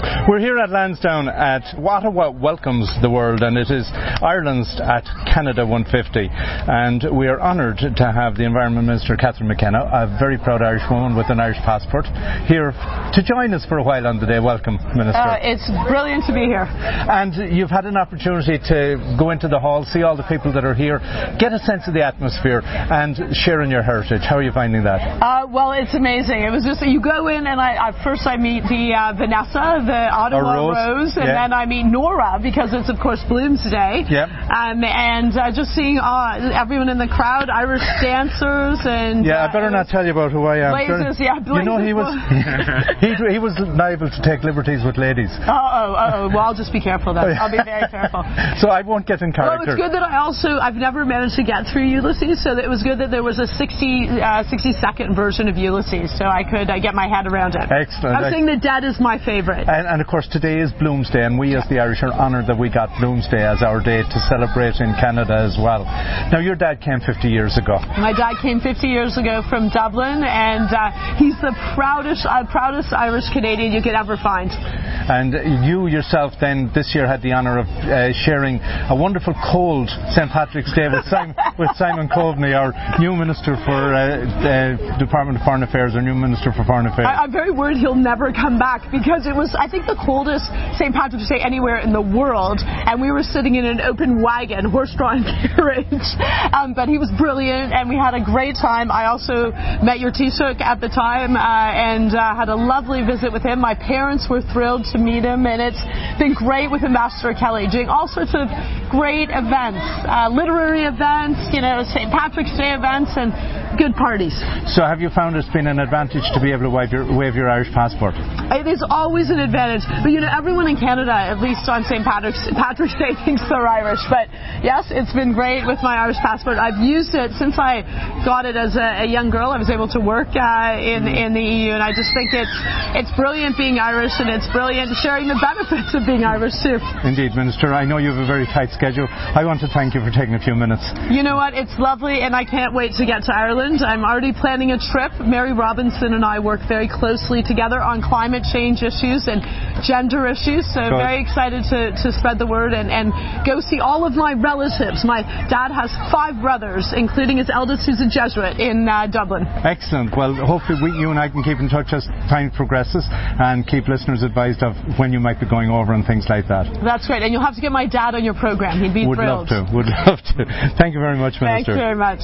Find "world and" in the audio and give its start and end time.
3.10-3.58, 92.02-93.00